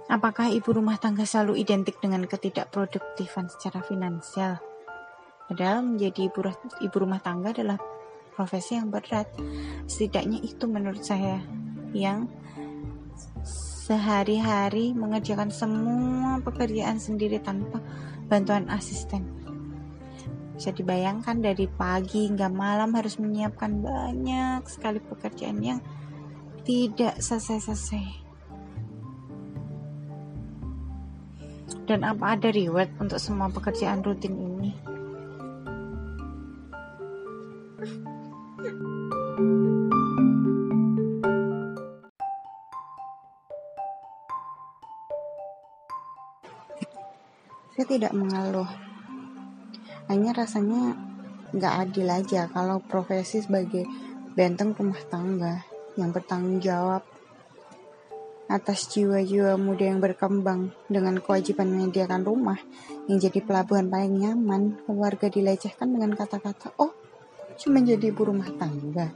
Apakah 0.08 0.52
ibu 0.52 0.68
rumah 0.72 1.00
tangga 1.00 1.24
selalu 1.24 1.64
identik 1.64 2.00
dengan 2.00 2.24
ketidakproduktifan 2.28 3.48
secara 3.48 3.80
finansial? 3.84 4.60
Padahal 5.44 5.84
menjadi 5.84 6.28
ibu, 6.28 6.40
ibu 6.80 6.96
rumah 6.96 7.20
tangga 7.20 7.52
adalah 7.52 7.76
profesi 8.32 8.76
yang 8.80 8.88
berat. 8.88 9.28
Setidaknya 9.84 10.40
itu 10.40 10.64
menurut 10.64 11.04
saya 11.04 11.40
yang 11.92 12.26
sehari-hari 13.84 14.96
mengerjakan 14.96 15.52
semua 15.52 16.40
pekerjaan 16.40 16.96
sendiri 16.96 17.36
tanpa 17.44 17.84
bantuan 18.26 18.72
asisten. 18.72 19.43
Bisa 20.54 20.70
dibayangkan 20.70 21.42
dari 21.42 21.66
pagi 21.66 22.30
hingga 22.30 22.46
malam 22.46 22.94
harus 22.94 23.18
menyiapkan 23.18 23.82
banyak 23.82 24.62
sekali 24.70 25.02
pekerjaan 25.02 25.58
yang 25.58 25.80
tidak 26.62 27.18
selesai-selesai. 27.18 28.22
Dan 31.84 32.00
apa 32.06 32.38
ada 32.38 32.48
reward 32.48 32.88
untuk 32.96 33.20
semua 33.20 33.52
pekerjaan 33.52 34.00
rutin 34.00 34.38
ini? 34.38 34.72
saya 47.74 48.00
tidak 48.00 48.14
mengeluh 48.14 48.93
hanya 50.10 50.36
rasanya 50.36 50.96
nggak 51.54 51.74
adil 51.86 52.08
aja 52.10 52.50
kalau 52.50 52.82
profesi 52.82 53.40
sebagai 53.40 53.86
benteng 54.34 54.74
rumah 54.74 55.00
tangga 55.06 55.62
yang 55.94 56.10
bertanggung 56.10 56.58
jawab 56.58 57.06
atas 58.44 58.92
jiwa-jiwa 58.92 59.56
muda 59.56 59.88
yang 59.88 60.04
berkembang 60.04 60.74
dengan 60.90 61.16
kewajiban 61.22 61.70
menyediakan 61.70 62.22
rumah 62.28 62.60
yang 63.08 63.16
jadi 63.16 63.40
pelabuhan 63.40 63.88
paling 63.88 64.20
nyaman, 64.20 64.84
keluarga 64.84 65.32
dilecehkan 65.32 65.88
dengan 65.96 66.12
kata-kata, 66.12 66.76
oh, 66.76 66.92
cuma 67.56 67.80
jadi 67.80 68.12
ibu 68.12 68.22
rumah 68.28 68.48
tangga. 68.56 69.12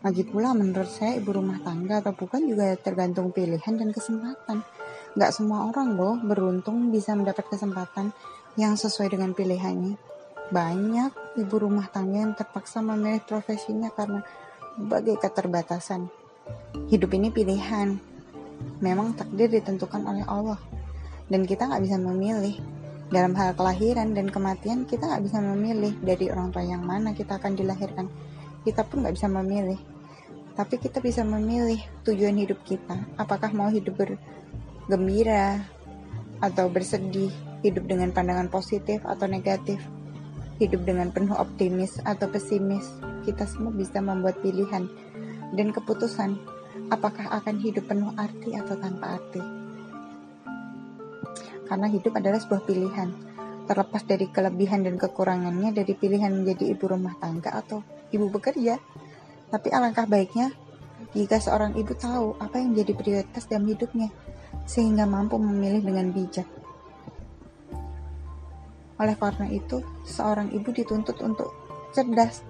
Lagi 0.00 0.24
pula 0.24 0.56
menurut 0.56 0.88
saya 0.88 1.20
ibu 1.20 1.36
rumah 1.36 1.60
tangga 1.60 2.00
atau 2.00 2.16
bukan 2.16 2.40
juga 2.48 2.72
tergantung 2.80 3.36
pilihan 3.36 3.76
dan 3.76 3.92
kesempatan. 3.92 4.64
Gak 5.12 5.32
semua 5.36 5.68
orang 5.68 5.92
loh 5.92 6.16
beruntung 6.16 6.88
bisa 6.88 7.12
mendapat 7.12 7.44
kesempatan 7.52 8.08
yang 8.60 8.76
sesuai 8.76 9.16
dengan 9.16 9.32
pilihannya. 9.32 9.96
Banyak 10.52 11.40
ibu 11.40 11.54
rumah 11.56 11.88
tangga 11.88 12.20
yang 12.20 12.36
terpaksa 12.36 12.84
memilih 12.84 13.24
profesinya 13.24 13.88
karena 13.88 14.20
berbagai 14.76 15.16
keterbatasan. 15.22 16.12
Hidup 16.92 17.10
ini 17.16 17.32
pilihan, 17.32 17.96
memang 18.84 19.16
takdir 19.16 19.48
ditentukan 19.48 20.02
oleh 20.04 20.24
Allah. 20.28 20.60
Dan 21.30 21.46
kita 21.46 21.70
nggak 21.70 21.82
bisa 21.86 21.96
memilih. 21.96 22.58
Dalam 23.10 23.34
hal 23.34 23.58
kelahiran 23.58 24.14
dan 24.14 24.30
kematian 24.30 24.86
kita 24.86 25.10
nggak 25.10 25.24
bisa 25.26 25.42
memilih 25.42 25.90
dari 25.98 26.30
orang 26.30 26.54
tua 26.54 26.62
yang 26.62 26.86
mana 26.86 27.10
kita 27.10 27.42
akan 27.42 27.58
dilahirkan. 27.58 28.06
Kita 28.62 28.86
pun 28.86 29.02
nggak 29.02 29.14
bisa 29.18 29.26
memilih. 29.26 29.78
Tapi 30.54 30.78
kita 30.78 31.02
bisa 31.02 31.26
memilih 31.26 31.78
tujuan 32.06 32.38
hidup 32.38 32.62
kita. 32.62 33.02
Apakah 33.18 33.50
mau 33.50 33.66
hidup 33.66 33.98
bergembira 33.98 35.58
atau 36.38 36.70
bersedih 36.70 37.49
hidup 37.60 37.84
dengan 37.88 38.12
pandangan 38.12 38.48
positif 38.48 39.04
atau 39.04 39.28
negatif 39.28 39.80
hidup 40.60 40.84
dengan 40.84 41.08
penuh 41.08 41.32
optimis 41.40 42.04
atau 42.04 42.28
pesimis 42.28 42.84
kita 43.24 43.48
semua 43.48 43.72
bisa 43.72 44.00
membuat 44.04 44.40
pilihan 44.44 44.84
dan 45.56 45.68
keputusan 45.72 46.36
apakah 46.92 47.32
akan 47.32 47.56
hidup 47.62 47.88
penuh 47.88 48.12
arti 48.18 48.52
atau 48.54 48.76
tanpa 48.76 49.16
arti. 49.18 49.42
Karena 51.64 51.86
hidup 51.86 52.18
adalah 52.18 52.42
sebuah 52.42 52.66
pilihan, 52.66 53.08
terlepas 53.70 54.02
dari 54.02 54.26
kelebihan 54.26 54.82
dan 54.82 54.98
kekurangannya 54.98 55.70
dari 55.70 55.94
pilihan 55.94 56.34
menjadi 56.34 56.74
ibu 56.74 56.84
rumah 56.90 57.14
tangga 57.22 57.54
atau 57.54 57.86
ibu 58.10 58.26
bekerja. 58.26 58.74
Tapi 59.50 59.68
alangkah 59.70 60.06
baiknya 60.10 60.50
jika 61.14 61.38
seorang 61.38 61.78
ibu 61.78 61.94
tahu 61.94 62.34
apa 62.42 62.58
yang 62.58 62.74
menjadi 62.74 62.92
prioritas 62.98 63.46
dalam 63.46 63.70
hidupnya, 63.70 64.10
sehingga 64.66 65.06
mampu 65.06 65.38
memilih 65.38 65.82
dengan 65.86 66.10
bijak. 66.10 66.59
Oleh 69.00 69.16
karena 69.16 69.48
itu, 69.48 69.80
seorang 70.04 70.52
ibu 70.52 70.68
dituntut 70.68 71.16
untuk 71.24 71.48
cerdas. 71.96 72.44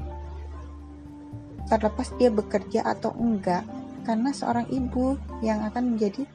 Terlepas 1.70 2.10
dia 2.18 2.34
bekerja 2.34 2.82
atau 2.82 3.14
enggak, 3.14 3.62
karena 4.02 4.34
seorang 4.34 4.66
ibu 4.74 5.14
yang 5.40 5.62
akan 5.62 5.94
menjadi 5.94 6.26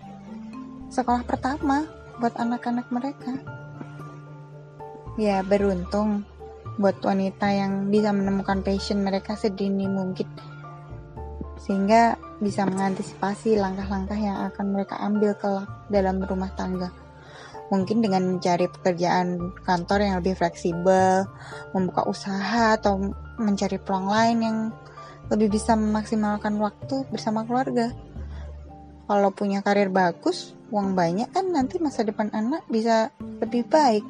sekolah 0.88 1.28
pertama 1.28 1.84
buat 2.24 2.32
anak-anak 2.40 2.88
mereka. 2.96 3.36
Ya, 5.20 5.44
beruntung 5.44 6.24
buat 6.80 7.04
wanita 7.04 7.52
yang 7.52 7.92
bisa 7.92 8.16
menemukan 8.16 8.64
passion 8.64 9.04
mereka 9.04 9.36
sedini 9.36 9.88
mungkin 9.88 10.28
sehingga 11.66 12.20
bisa 12.38 12.68
mengantisipasi 12.68 13.58
langkah-langkah 13.58 14.20
yang 14.20 14.38
akan 14.52 14.66
mereka 14.76 15.02
ambil 15.02 15.34
kelak 15.34 15.66
dalam 15.90 16.22
rumah 16.22 16.52
tangga. 16.54 16.92
Mungkin 17.74 18.06
dengan 18.06 18.26
mencari 18.30 18.70
pekerjaan 18.70 19.58
kantor 19.66 20.06
yang 20.06 20.16
lebih 20.22 20.38
fleksibel, 20.38 21.26
membuka 21.74 22.06
usaha 22.06 22.78
atau 22.78 23.02
mencari 23.42 23.82
peluang 23.82 24.08
lain 24.08 24.38
yang 24.42 24.58
lebih 25.34 25.58
bisa 25.58 25.74
memaksimalkan 25.74 26.56
waktu 26.62 27.10
bersama 27.10 27.42
keluarga. 27.42 27.90
Kalau 29.06 29.30
punya 29.34 29.62
karir 29.62 29.90
bagus, 29.90 30.54
uang 30.74 30.98
banyak 30.98 31.30
kan 31.30 31.50
nanti 31.50 31.78
masa 31.78 32.02
depan 32.02 32.30
anak 32.34 32.66
bisa 32.70 33.14
lebih 33.42 33.66
baik. 33.66 34.06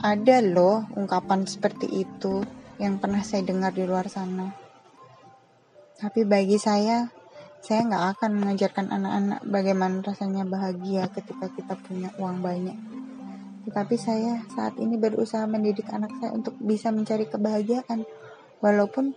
Ada 0.00 0.44
loh 0.44 0.84
ungkapan 0.96 1.48
seperti 1.48 1.88
itu 2.04 2.44
yang 2.76 3.00
pernah 3.00 3.24
saya 3.24 3.44
dengar 3.44 3.72
di 3.72 3.84
luar 3.88 4.08
sana. 4.12 4.52
Tapi 5.94 6.26
bagi 6.28 6.58
saya, 6.60 7.08
saya 7.64 7.80
nggak 7.88 8.04
akan 8.20 8.30
mengajarkan 8.44 8.92
anak-anak 8.92 9.40
bagaimana 9.48 10.04
rasanya 10.04 10.44
bahagia 10.44 11.08
ketika 11.08 11.48
kita 11.48 11.72
punya 11.80 12.12
uang 12.20 12.44
banyak. 12.44 12.76
Tetapi 13.64 13.96
saya 13.96 14.44
saat 14.52 14.76
ini 14.76 15.00
berusaha 15.00 15.48
mendidik 15.48 15.88
anak 15.88 16.12
saya 16.20 16.36
untuk 16.36 16.52
bisa 16.60 16.92
mencari 16.92 17.24
kebahagiaan, 17.24 18.04
walaupun 18.60 19.16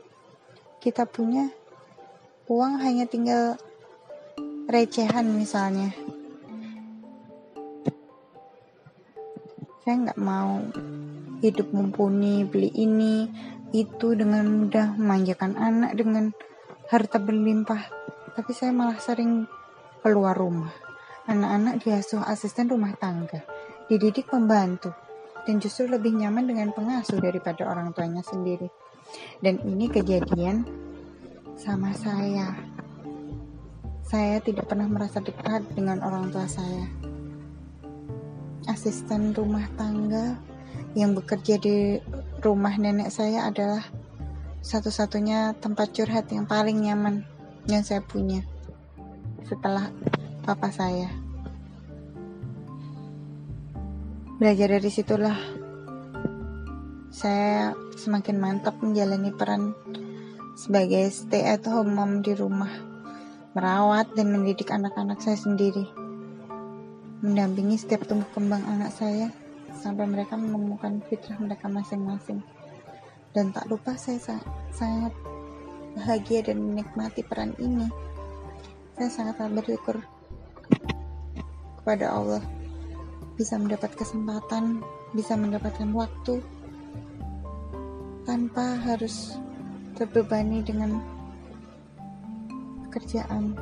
kita 0.80 1.04
punya 1.04 1.52
uang 2.48 2.80
hanya 2.80 3.04
tinggal 3.04 3.60
recehan 4.72 5.28
misalnya. 5.28 5.92
Saya 9.84 10.08
nggak 10.08 10.24
mau 10.24 10.64
hidup 11.44 11.68
mumpuni 11.76 12.48
beli 12.48 12.72
ini 12.80 13.28
itu 13.76 14.16
dengan 14.16 14.48
mudah 14.48 14.96
memanjakan 14.96 15.60
anak 15.60 16.00
dengan 16.00 16.32
harta 16.88 17.20
berlimpah 17.20 17.97
tapi 18.38 18.54
saya 18.54 18.70
malah 18.70 19.02
sering 19.02 19.50
keluar 20.06 20.38
rumah 20.38 20.72
anak-anak 21.26 21.82
diasuh 21.82 22.22
asisten 22.30 22.70
rumah 22.70 22.94
tangga 23.02 23.42
dididik 23.90 24.30
pembantu 24.30 24.94
dan 25.50 25.58
justru 25.58 25.90
lebih 25.90 26.14
nyaman 26.14 26.46
dengan 26.46 26.70
pengasuh 26.70 27.18
daripada 27.18 27.66
orang 27.66 27.92
tuanya 27.98 28.22
sendiri 28.22 28.70
dan 29.42 29.58
ini 29.64 29.88
kejadian 29.88 30.68
sama 31.58 31.90
saya. 31.98 32.54
Saya 34.08 34.40
tidak 34.40 34.72
pernah 34.72 34.88
merasa 34.88 35.20
dekat 35.20 35.68
dengan 35.76 36.00
orang 36.00 36.32
tua 36.32 36.48
saya. 36.48 36.88
Asisten 38.70 39.36
rumah 39.36 39.68
tangga 39.76 40.38
yang 40.96 41.18
bekerja 41.18 41.60
di 41.60 42.00
rumah 42.40 42.76
nenek 42.78 43.12
saya 43.12 43.52
adalah 43.52 43.84
satu-satunya 44.64 45.60
tempat 45.60 45.92
curhat 45.92 46.32
yang 46.32 46.48
paling 46.48 46.84
nyaman 46.84 47.24
yang 47.68 47.84
saya 47.84 48.00
punya 48.00 48.44
setelah 49.44 49.92
papa 50.44 50.72
saya. 50.72 51.12
Belajar 54.40 54.80
dari 54.80 54.88
situlah 54.88 55.36
saya 57.12 57.76
semakin 57.98 58.38
mantap 58.40 58.80
menjalani 58.80 59.34
peran 59.36 59.76
sebagai 60.56 61.12
stay 61.12 61.44
at 61.44 61.66
home 61.68 61.98
mom 61.98 62.24
di 62.24 62.32
rumah, 62.38 62.72
merawat 63.52 64.16
dan 64.16 64.32
mendidik 64.32 64.72
anak-anak 64.72 65.20
saya 65.20 65.36
sendiri, 65.36 65.86
mendampingi 67.26 67.76
setiap 67.76 68.06
tumbuh 68.06 68.30
kembang 68.32 68.64
anak 68.64 68.94
saya 68.94 69.34
sampai 69.76 70.06
mereka 70.08 70.38
menemukan 70.38 71.02
fitrah 71.10 71.38
mereka 71.42 71.68
masing-masing. 71.68 72.42
Dan 73.34 73.54
tak 73.54 73.70
lupa 73.70 73.94
saya 73.98 74.18
sangat 74.74 75.14
bahagia 75.98 76.46
dan 76.46 76.62
menikmati 76.62 77.26
peran 77.26 77.58
ini. 77.58 77.90
Saya 78.94 79.10
sangat 79.10 79.42
bersyukur 79.50 79.98
kepada 81.82 82.14
Allah 82.14 82.44
bisa 83.38 83.58
mendapat 83.58 83.94
kesempatan, 83.98 84.82
bisa 85.14 85.34
mendapatkan 85.34 85.90
waktu 85.94 86.42
tanpa 88.26 88.78
harus 88.82 89.38
terbebani 89.98 90.62
dengan 90.62 91.02
pekerjaan 92.90 93.58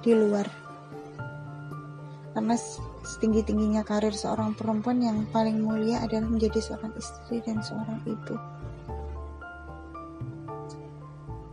di 0.00 0.12
luar. 0.16 0.48
Karena 2.32 2.56
setinggi-tingginya 3.04 3.84
karir 3.84 4.16
seorang 4.16 4.56
perempuan 4.56 5.04
yang 5.04 5.28
paling 5.28 5.60
mulia 5.60 6.00
adalah 6.00 6.24
menjadi 6.24 6.64
seorang 6.64 6.92
istri 6.96 7.44
dan 7.44 7.60
seorang 7.60 8.00
ibu. 8.08 8.51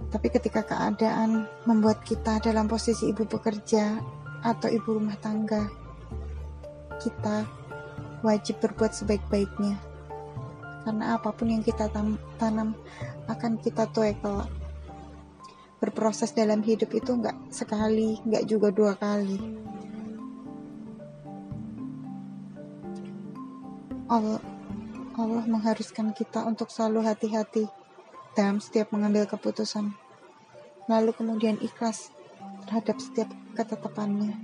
Tapi 0.10 0.28
ketika 0.34 0.65
keadaan 0.65 1.45
membuat 1.69 2.02
kita 2.02 2.41
dalam 2.41 2.65
posisi 2.65 3.13
ibu 3.13 3.30
pekerja 3.30 4.02
atau 4.41 4.65
ibu 4.65 4.98
rumah 4.98 5.13
tangga, 5.22 5.69
kita 6.98 7.45
wajib 8.26 8.58
berbuat 8.58 8.89
sebaik-baiknya. 8.98 9.78
Karena 10.82 11.13
apa 11.13 11.30
pun 11.30 11.54
yang 11.54 11.62
kita 11.62 11.93
tanam 12.41 12.74
akan 13.30 13.52
kita 13.62 13.86
tuai 13.93 14.17
kelak. 14.17 14.50
Berproses 15.78 16.34
dalam 16.34 16.65
hidup 16.65 16.89
itu 16.91 17.13
nggak 17.13 17.54
sekali 17.54 18.17
nggak 18.26 18.43
juga 18.50 18.74
dua 18.74 18.98
kali. 18.98 19.38
Allah 24.10 24.41
Allah 25.13 25.45
mengharuskan 25.45 26.17
kita 26.17 26.41
untuk 26.50 26.74
selalu 26.74 27.06
hati-hati 27.06 27.79
dalam 28.39 28.63
setiap 28.63 28.95
mengambil 28.95 29.28
keputusan 29.28 29.91
lalu 30.88 31.12
kemudian 31.12 31.60
ikhlas 31.60 32.15
terhadap 32.63 33.04
setiap 33.04 33.28
ketetapannya 33.60 34.39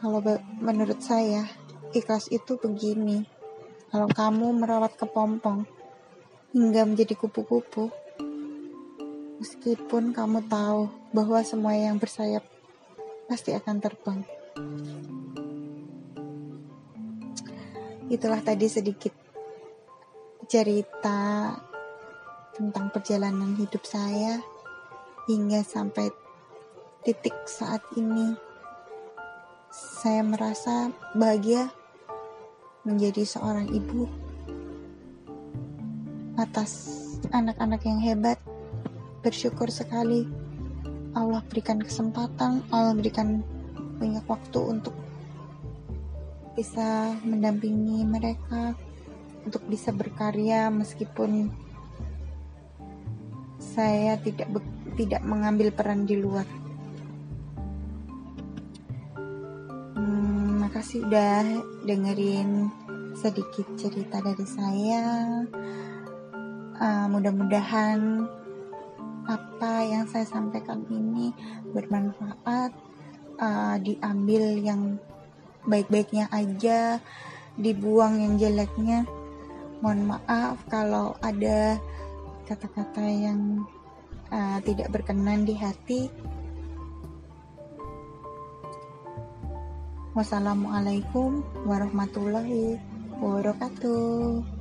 kalau 0.00 0.24
menurut 0.64 1.04
saya 1.04 1.44
ikhlas 1.92 2.32
itu 2.32 2.56
begini 2.56 3.28
kalau 3.92 4.08
kamu 4.08 4.56
merawat 4.56 4.96
kepompong 4.96 5.68
hingga 6.54 6.86
menjadi 6.86 7.18
kupu-kupu, 7.18 7.90
Meskipun 9.34 10.14
kamu 10.14 10.46
tahu 10.46 10.88
bahwa 11.10 11.42
semua 11.44 11.74
yang 11.76 11.98
bersayap 11.98 12.46
pasti 13.26 13.52
akan 13.52 13.76
terbang. 13.76 14.22
Itulah 18.08 18.40
tadi 18.40 18.70
sedikit 18.70 19.12
cerita 20.46 21.52
tentang 22.54 22.92
perjalanan 22.94 23.58
hidup 23.58 23.82
saya 23.82 24.38
hingga 25.26 25.64
sampai 25.64 26.12
titik 27.02 27.34
saat 27.48 27.80
ini. 27.96 28.36
Saya 29.74 30.22
merasa 30.22 30.94
bahagia 31.18 31.72
menjadi 32.86 33.26
seorang 33.26 33.72
ibu 33.74 34.06
atas 36.38 37.00
anak-anak 37.32 37.82
yang 37.88 37.98
hebat 37.98 38.38
bersyukur 39.24 39.72
sekali 39.72 40.28
Allah 41.14 41.46
berikan 41.46 41.78
kesempatan, 41.78 42.66
Allah 42.74 42.90
berikan 42.92 43.46
banyak 44.02 44.26
waktu 44.26 44.60
untuk 44.60 44.94
bisa 46.58 47.14
mendampingi 47.22 48.02
mereka, 48.02 48.74
untuk 49.44 49.62
bisa 49.68 49.92
berkarya 49.92 50.72
meskipun 50.72 51.52
saya 53.60 54.16
tidak 54.20 54.48
tidak 54.94 55.22
mengambil 55.26 55.74
peran 55.74 56.06
di 56.06 56.16
luar. 56.18 56.46
Hmm, 59.98 60.62
makasih 60.62 61.04
udah 61.06 61.42
dengerin 61.82 62.70
sedikit 63.18 63.66
cerita 63.74 64.22
dari 64.22 64.46
saya. 64.46 65.04
Uh, 66.74 67.06
mudah-mudahan 67.06 68.26
apa 69.24 69.72
yang 69.86 70.04
saya 70.10 70.26
sampaikan 70.26 70.84
ini 70.90 71.32
bermanfaat 71.70 72.74
uh, 73.38 73.76
diambil 73.80 74.58
yang 74.58 74.98
baik-baiknya 75.64 76.28
aja 76.28 77.00
dibuang 77.56 78.20
yang 78.20 78.34
jeleknya 78.36 79.06
mohon 79.82 80.14
maaf 80.14 80.60
kalau 80.70 81.16
ada 81.24 81.80
kata-kata 82.44 83.02
yang 83.02 83.64
uh, 84.30 84.58
tidak 84.62 84.92
berkenan 84.94 85.48
di 85.48 85.56
hati. 85.56 86.12
Wassalamualaikum 90.14 91.42
warahmatullahi 91.66 92.78
wabarakatuh 93.18 94.53